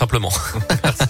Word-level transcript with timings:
simplement. 0.00 0.32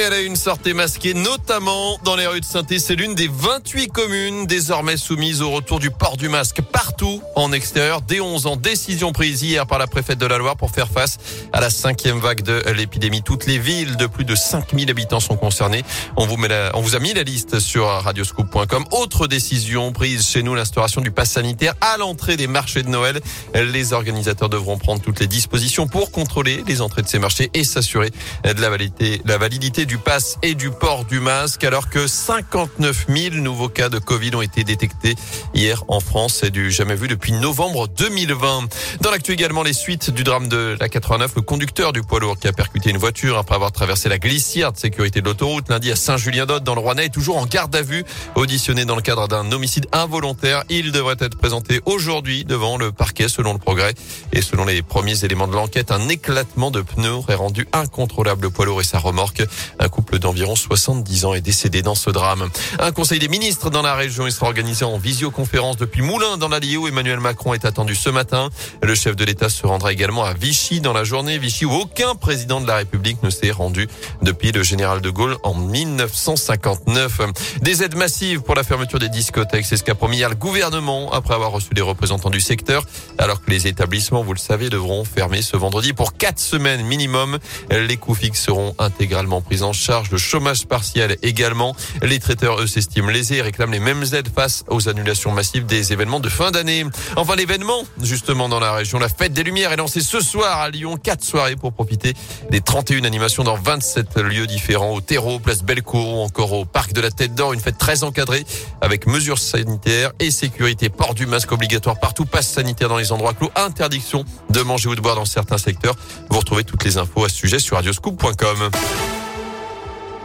Et 0.00 0.02
elle 0.02 0.12
a 0.14 0.20
une 0.20 0.36
sortie 0.36 0.72
masquée, 0.72 1.12
notamment 1.12 1.98
dans 2.04 2.16
les 2.16 2.26
rues 2.26 2.40
de 2.40 2.44
saint 2.46 2.62
C'est 2.78 2.94
l'une 2.94 3.14
des 3.14 3.28
28 3.30 3.88
communes 3.88 4.46
désormais 4.46 4.96
soumises 4.96 5.42
au 5.42 5.50
retour 5.50 5.78
du 5.78 5.90
port 5.90 6.16
du 6.16 6.30
masque 6.30 6.62
partout 6.62 7.20
en 7.36 7.52
extérieur. 7.52 8.00
Dès 8.00 8.20
11 8.20 8.46
ans, 8.46 8.56
décision 8.56 9.12
prise 9.12 9.42
hier 9.42 9.66
par 9.66 9.78
la 9.78 9.86
préfète 9.86 10.16
de 10.16 10.24
la 10.24 10.38
Loire 10.38 10.56
pour 10.56 10.70
faire 10.70 10.88
face 10.88 11.18
à 11.52 11.60
la 11.60 11.68
cinquième 11.68 12.18
vague 12.18 12.40
de 12.40 12.62
l'épidémie. 12.74 13.22
Toutes 13.22 13.44
les 13.44 13.58
villes 13.58 13.96
de 13.96 14.06
plus 14.06 14.24
de 14.24 14.34
5000 14.34 14.90
habitants 14.90 15.20
sont 15.20 15.36
concernées. 15.36 15.84
On 16.16 16.24
vous, 16.24 16.38
met 16.38 16.48
on 16.72 16.80
vous 16.80 16.96
a 16.96 16.98
mis 16.98 17.12
la 17.12 17.22
liste 17.22 17.58
sur 17.58 17.86
radioscoop.com. 17.86 18.86
Autre 18.92 19.26
décision 19.26 19.92
prise 19.92 20.26
chez 20.26 20.42
nous, 20.42 20.54
l'instauration 20.54 21.02
du 21.02 21.10
pass 21.10 21.32
sanitaire 21.32 21.74
à 21.82 21.98
l'entrée 21.98 22.38
des 22.38 22.46
marchés 22.46 22.82
de 22.82 22.88
Noël. 22.88 23.20
Les 23.54 23.92
organisateurs 23.92 24.48
devront 24.48 24.78
prendre 24.78 25.02
toutes 25.02 25.20
les 25.20 25.26
dispositions 25.26 25.86
pour 25.88 26.10
contrôler 26.10 26.64
les 26.66 26.80
entrées 26.80 27.02
de 27.02 27.08
ces 27.08 27.18
marchés 27.18 27.50
et 27.52 27.64
s'assurer 27.64 28.10
de 28.44 28.60
la 28.62 28.70
validité, 28.70 29.20
la 29.26 29.36
validité 29.36 29.84
du 29.90 29.98
pass 29.98 30.38
et 30.44 30.54
du 30.54 30.70
port 30.70 31.04
du 31.04 31.18
masque 31.18 31.64
alors 31.64 31.88
que 31.88 32.06
59 32.06 33.06
000 33.08 33.34
nouveaux 33.42 33.68
cas 33.68 33.88
de 33.88 33.98
Covid 33.98 34.36
ont 34.36 34.40
été 34.40 34.62
détectés 34.62 35.16
hier 35.52 35.82
en 35.88 35.98
France. 35.98 36.38
C'est 36.42 36.52
du 36.52 36.70
jamais 36.70 36.94
vu 36.94 37.08
depuis 37.08 37.32
novembre 37.32 37.88
2020. 37.88 38.68
Dans 39.00 39.10
l'actu 39.10 39.32
également, 39.32 39.64
les 39.64 39.72
suites 39.72 40.10
du 40.10 40.22
drame 40.22 40.46
de 40.46 40.76
la 40.78 40.88
89, 40.88 41.32
le 41.34 41.42
conducteur 41.42 41.92
du 41.92 42.02
poids 42.02 42.20
lourd 42.20 42.38
qui 42.38 42.46
a 42.46 42.52
percuté 42.52 42.90
une 42.90 42.98
voiture 42.98 43.36
après 43.36 43.56
avoir 43.56 43.72
traversé 43.72 44.08
la 44.08 44.20
glissière 44.20 44.70
de 44.70 44.78
sécurité 44.78 45.22
de 45.22 45.26
l'autoroute 45.26 45.68
lundi 45.68 45.90
à 45.90 45.96
Saint-Julien-d'Aude 45.96 46.62
dans 46.62 46.76
le 46.76 46.80
Rouennais 46.80 47.06
est 47.06 47.12
toujours 47.12 47.38
en 47.38 47.46
garde 47.46 47.74
à 47.74 47.82
vue. 47.82 48.04
Auditionné 48.36 48.84
dans 48.84 48.94
le 48.94 49.02
cadre 49.02 49.26
d'un 49.26 49.50
homicide 49.50 49.88
involontaire, 49.90 50.62
il 50.68 50.92
devrait 50.92 51.16
être 51.18 51.36
présenté 51.36 51.80
aujourd'hui 51.84 52.44
devant 52.44 52.76
le 52.76 52.92
parquet 52.92 53.26
selon 53.26 53.54
le 53.54 53.58
progrès. 53.58 53.94
Et 54.32 54.40
selon 54.40 54.66
les 54.66 54.82
premiers 54.82 55.24
éléments 55.24 55.48
de 55.48 55.54
l'enquête, 55.54 55.90
un 55.90 56.08
éclatement 56.08 56.70
de 56.70 56.80
pneus 56.80 57.10
aurait 57.10 57.34
rendu 57.34 57.66
incontrôlable 57.72 58.42
le 58.42 58.50
poids 58.50 58.66
lourd 58.66 58.80
et 58.80 58.84
sa 58.84 59.00
remorque. 59.00 59.42
Un 59.82 59.88
couple 59.88 60.18
d'environ 60.18 60.54
70 60.54 61.24
ans 61.24 61.32
est 61.32 61.40
décédé 61.40 61.80
dans 61.80 61.94
ce 61.94 62.10
drame. 62.10 62.50
Un 62.78 62.92
conseil 62.92 63.18
des 63.18 63.28
ministres 63.28 63.70
dans 63.70 63.80
la 63.80 63.94
région 63.94 64.26
il 64.26 64.32
sera 64.32 64.46
organisé 64.46 64.84
en 64.84 64.98
visioconférence 64.98 65.78
depuis 65.78 66.02
Moulins 66.02 66.36
dans 66.36 66.48
l'Allier 66.48 66.76
où 66.76 66.86
Emmanuel 66.86 67.18
Macron 67.18 67.54
est 67.54 67.64
attendu 67.64 67.94
ce 67.94 68.10
matin. 68.10 68.50
Le 68.82 68.94
chef 68.94 69.16
de 69.16 69.24
l'État 69.24 69.48
se 69.48 69.66
rendra 69.66 69.92
également 69.92 70.22
à 70.22 70.34
Vichy 70.34 70.82
dans 70.82 70.92
la 70.92 71.02
journée. 71.02 71.38
Vichy 71.38 71.64
où 71.64 71.72
aucun 71.72 72.14
président 72.14 72.60
de 72.60 72.66
la 72.66 72.76
République 72.76 73.22
ne 73.22 73.30
s'est 73.30 73.50
rendu 73.50 73.88
depuis 74.20 74.52
le 74.52 74.62
général 74.62 75.00
de 75.00 75.08
Gaulle 75.08 75.38
en 75.44 75.54
1959. 75.54 77.22
Des 77.62 77.82
aides 77.82 77.96
massives 77.96 78.42
pour 78.42 78.56
la 78.56 78.64
fermeture 78.64 78.98
des 78.98 79.08
discothèques, 79.08 79.64
c'est 79.64 79.78
ce 79.78 79.84
qu'a 79.84 79.94
promis 79.94 80.20
le 80.20 80.34
gouvernement 80.34 81.10
après 81.12 81.32
avoir 81.32 81.52
reçu 81.52 81.70
des 81.72 81.80
représentants 81.80 82.28
du 82.28 82.42
secteur. 82.42 82.84
Alors 83.16 83.42
que 83.42 83.50
les 83.50 83.66
établissements, 83.66 84.22
vous 84.22 84.34
le 84.34 84.38
savez, 84.38 84.68
devront 84.68 85.04
fermer 85.04 85.40
ce 85.40 85.56
vendredi 85.56 85.94
pour 85.94 86.12
quatre 86.12 86.38
semaines 86.38 86.84
minimum. 86.84 87.38
Les 87.70 87.96
coûts 87.96 88.14
fixes 88.14 88.42
seront 88.42 88.74
intégralement 88.78 89.40
pris 89.40 89.62
en 89.62 89.69
charge, 89.72 90.10
le 90.10 90.18
chômage 90.18 90.66
partiel 90.66 91.16
également. 91.22 91.74
Les 92.02 92.18
traiteurs, 92.18 92.60
eux, 92.60 92.66
s'estiment 92.66 93.08
lésés 93.08 93.36
et 93.36 93.42
réclament 93.42 93.72
les 93.72 93.80
mêmes 93.80 94.04
aides 94.12 94.28
face 94.34 94.64
aux 94.68 94.88
annulations 94.88 95.32
massives 95.32 95.66
des 95.66 95.92
événements 95.92 96.20
de 96.20 96.28
fin 96.28 96.50
d'année. 96.50 96.84
Enfin, 97.16 97.36
l'événement, 97.36 97.84
justement, 98.02 98.48
dans 98.48 98.60
la 98.60 98.72
région, 98.72 98.98
la 98.98 99.08
fête 99.08 99.32
des 99.32 99.42
Lumières 99.42 99.72
est 99.72 99.76
lancée 99.76 100.00
ce 100.00 100.20
soir 100.20 100.60
à 100.60 100.70
Lyon. 100.70 100.96
Quatre 100.96 101.24
soirées 101.24 101.56
pour 101.56 101.72
profiter 101.72 102.14
des 102.50 102.60
31 102.60 103.04
animations 103.04 103.44
dans 103.44 103.56
27 103.56 104.18
lieux 104.18 104.46
différents, 104.46 104.92
au 104.92 105.00
terreau, 105.00 105.38
place 105.38 105.62
Bellecour 105.62 106.14
ou 106.14 106.20
encore 106.20 106.52
au 106.52 106.64
parc 106.64 106.92
de 106.92 107.00
la 107.00 107.10
Tête 107.10 107.34
d'Or. 107.34 107.52
Une 107.52 107.60
fête 107.60 107.78
très 107.78 108.02
encadrée 108.02 108.44
avec 108.80 109.06
mesures 109.06 109.38
sanitaires 109.38 110.12
et 110.18 110.30
sécurité. 110.30 110.88
Port 110.88 111.14
du 111.14 111.26
masque 111.26 111.52
obligatoire 111.52 111.98
partout, 111.98 112.24
passe 112.24 112.48
sanitaire 112.48 112.88
dans 112.88 112.98
les 112.98 113.12
endroits 113.12 113.34
clos, 113.34 113.50
interdiction 113.56 114.24
de 114.50 114.60
manger 114.62 114.88
ou 114.88 114.94
de 114.94 115.00
boire 115.00 115.16
dans 115.16 115.24
certains 115.24 115.58
secteurs. 115.58 115.96
Vous 116.30 116.38
retrouvez 116.38 116.64
toutes 116.64 116.84
les 116.84 116.98
infos 116.98 117.24
à 117.24 117.28
ce 117.28 117.36
sujet 117.36 117.58
sur 117.58 117.76
radioscoop.com. 117.76 118.70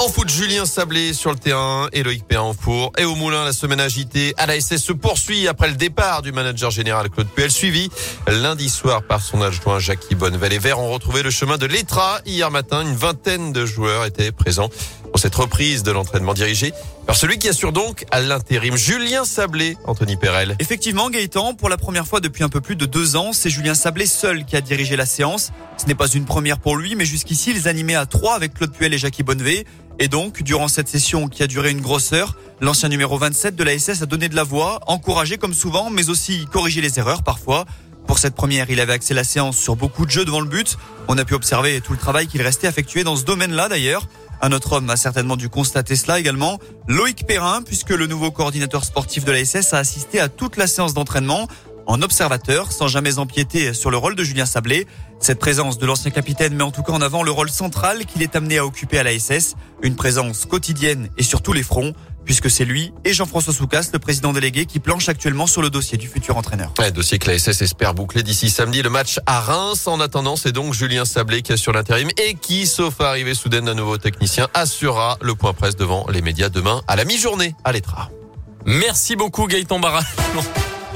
En 0.00 0.08
foot, 0.08 0.30
Julien 0.30 0.64
Sablé 0.64 1.12
sur 1.12 1.30
le 1.30 1.36
terrain, 1.36 1.86
Loïc 1.92 2.26
Perrin 2.26 2.44
en 2.44 2.54
four. 2.54 2.90
Et 2.96 3.04
au 3.04 3.14
Moulin, 3.16 3.44
la 3.44 3.52
semaine 3.52 3.80
agitée 3.80 4.32
à 4.38 4.46
la 4.46 4.58
SS 4.58 4.82
se 4.82 4.92
poursuit 4.94 5.46
après 5.46 5.68
le 5.68 5.74
départ 5.74 6.22
du 6.22 6.32
manager 6.32 6.70
général 6.70 7.10
Claude 7.10 7.28
Puel, 7.28 7.50
suivi 7.50 7.90
lundi 8.26 8.70
soir 8.70 9.02
par 9.02 9.20
son 9.20 9.42
adjoint 9.42 9.78
Jackie 9.78 10.14
Bonneval. 10.14 10.52
Les 10.52 10.58
Verts 10.58 10.78
ont 10.80 10.90
retrouvé 10.90 11.22
le 11.22 11.28
chemin 11.28 11.58
de 11.58 11.66
l'Etra. 11.66 12.22
Hier 12.24 12.50
matin, 12.50 12.80
une 12.80 12.94
vingtaine 12.94 13.52
de 13.52 13.66
joueurs 13.66 14.06
étaient 14.06 14.32
présents 14.32 14.70
pour 15.10 15.20
cette 15.20 15.34
reprise 15.34 15.82
de 15.82 15.90
l'entraînement 15.90 16.32
dirigé 16.32 16.72
par 17.06 17.16
celui 17.16 17.38
qui 17.38 17.48
assure 17.48 17.72
donc 17.72 18.06
à 18.12 18.20
l'intérim 18.20 18.76
Julien 18.76 19.24
Sablé, 19.24 19.76
Anthony 19.84 20.16
Perel. 20.16 20.54
Effectivement, 20.60 21.10
Gaëtan, 21.10 21.54
pour 21.54 21.68
la 21.68 21.76
première 21.76 22.06
fois 22.06 22.20
depuis 22.20 22.44
un 22.44 22.48
peu 22.48 22.60
plus 22.60 22.76
de 22.76 22.86
deux 22.86 23.16
ans, 23.16 23.32
c'est 23.32 23.50
Julien 23.50 23.74
Sablé 23.74 24.06
seul 24.06 24.44
qui 24.44 24.54
a 24.54 24.60
dirigé 24.60 24.96
la 24.96 25.06
séance. 25.06 25.50
Ce 25.76 25.86
n'est 25.86 25.96
pas 25.96 26.06
une 26.06 26.24
première 26.24 26.60
pour 26.60 26.76
lui, 26.76 26.94
mais 26.94 27.04
jusqu'ici, 27.04 27.50
ils 27.50 27.66
animaient 27.66 27.96
à 27.96 28.06
trois 28.06 28.36
avec 28.36 28.54
Claude 28.54 28.72
Puel 28.72 28.94
et 28.94 28.98
Jackie 28.98 29.24
Bonnevet. 29.24 29.66
Et 30.02 30.08
donc, 30.08 30.42
durant 30.42 30.66
cette 30.66 30.88
session 30.88 31.28
qui 31.28 31.42
a 31.42 31.46
duré 31.46 31.70
une 31.70 31.82
grosse 31.82 32.14
heure, 32.14 32.34
l'ancien 32.62 32.88
numéro 32.88 33.18
27 33.18 33.54
de 33.54 33.62
la 33.62 33.78
SS 33.78 34.00
a 34.00 34.06
donné 34.06 34.30
de 34.30 34.34
la 34.34 34.44
voix, 34.44 34.80
encouragé 34.86 35.36
comme 35.36 35.52
souvent, 35.52 35.90
mais 35.90 36.08
aussi 36.08 36.46
corrigé 36.50 36.80
les 36.80 36.98
erreurs 36.98 37.22
parfois. 37.22 37.66
Pour 38.06 38.18
cette 38.18 38.34
première, 38.34 38.70
il 38.70 38.80
avait 38.80 38.94
axé 38.94 39.12
la 39.12 39.24
séance 39.24 39.58
sur 39.58 39.76
beaucoup 39.76 40.06
de 40.06 40.10
jeux 40.10 40.24
devant 40.24 40.40
le 40.40 40.48
but. 40.48 40.78
On 41.08 41.18
a 41.18 41.26
pu 41.26 41.34
observer 41.34 41.82
tout 41.82 41.92
le 41.92 41.98
travail 41.98 42.28
qu'il 42.28 42.40
restait 42.40 42.66
effectué 42.66 43.04
dans 43.04 43.14
ce 43.14 43.24
domaine-là 43.24 43.68
d'ailleurs. 43.68 44.08
Un 44.40 44.52
autre 44.52 44.72
homme 44.72 44.88
a 44.88 44.96
certainement 44.96 45.36
dû 45.36 45.50
constater 45.50 45.96
cela 45.96 46.18
également. 46.18 46.58
Loïc 46.88 47.26
Perrin, 47.26 47.60
puisque 47.60 47.90
le 47.90 48.06
nouveau 48.06 48.30
coordinateur 48.30 48.84
sportif 48.84 49.26
de 49.26 49.32
la 49.32 49.44
SS 49.44 49.74
a 49.74 49.78
assisté 49.78 50.18
à 50.18 50.30
toute 50.30 50.56
la 50.56 50.66
séance 50.66 50.94
d'entraînement 50.94 51.46
en 51.86 52.02
observateur, 52.02 52.72
sans 52.72 52.88
jamais 52.88 53.18
empiéter 53.18 53.74
sur 53.74 53.90
le 53.90 53.96
rôle 53.96 54.14
de 54.14 54.24
Julien 54.24 54.46
Sablé. 54.46 54.86
Cette 55.18 55.38
présence 55.38 55.78
de 55.78 55.86
l'ancien 55.86 56.10
capitaine 56.10 56.54
met 56.54 56.62
en 56.62 56.70
tout 56.70 56.82
cas 56.82 56.92
en 56.92 57.00
avant 57.00 57.22
le 57.22 57.30
rôle 57.30 57.50
central 57.50 58.06
qu'il 58.06 58.22
est 58.22 58.36
amené 58.36 58.58
à 58.58 58.66
occuper 58.66 58.98
à 58.98 59.02
la 59.02 59.18
SS, 59.18 59.54
une 59.82 59.96
présence 59.96 60.46
quotidienne 60.46 61.08
et 61.18 61.22
sur 61.22 61.42
tous 61.42 61.52
les 61.52 61.62
fronts 61.62 61.94
puisque 62.24 62.50
c'est 62.50 62.64
lui 62.64 62.92
et 63.04 63.12
Jean-François 63.12 63.52
Soucas, 63.52 63.90
le 63.92 63.98
président 63.98 64.32
délégué, 64.32 64.66
qui 64.66 64.78
planche 64.78 65.08
actuellement 65.08 65.46
sur 65.46 65.62
le 65.62 65.70
dossier 65.70 65.98
du 65.98 66.06
futur 66.06 66.36
entraîneur. 66.36 66.72
Un 66.78 66.90
dossier 66.90 67.18
que 67.18 67.28
la 67.28 67.38
SS 67.38 67.62
espère 67.62 67.94
boucler 67.94 68.22
d'ici 68.22 68.50
samedi. 68.50 68.82
Le 68.82 68.90
match 68.90 69.18
à 69.26 69.40
Reims. 69.40 69.88
En 69.88 69.98
attendant, 69.98 70.36
c'est 70.36 70.52
donc 70.52 70.74
Julien 70.74 71.04
Sablé 71.04 71.42
qui 71.42 71.52
assure 71.52 71.72
l'intérim 71.72 72.08
et 72.18 72.34
qui, 72.34 72.66
sauf 72.66 73.00
arrivée 73.00 73.34
soudaine 73.34 73.64
d'un 73.64 73.74
nouveau 73.74 73.98
technicien, 73.98 74.48
assurera 74.54 75.18
le 75.20 75.34
point 75.34 75.52
presse 75.52 75.76
devant 75.76 76.06
les 76.08 76.22
médias 76.22 76.48
demain 76.48 76.82
à 76.86 76.96
la 76.96 77.04
mi-journée 77.04 77.54
à 77.64 77.72
l'Etra. 77.72 78.10
Merci 78.64 79.16
beaucoup 79.16 79.46
Gaëtan 79.46 79.80
Barra. 79.80 80.02